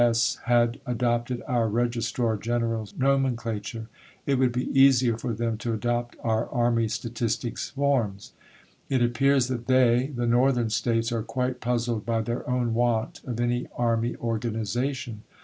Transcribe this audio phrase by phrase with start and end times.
[0.03, 0.39] S.
[0.45, 3.87] had adopted our Registrar General's nomenclature,
[4.25, 8.33] it would be easier for them to adopt our Army Statistics Forms.
[8.89, 13.39] It appears that they, the Northern States, are quite puzzled by their own want of
[13.39, 15.21] any Army organization.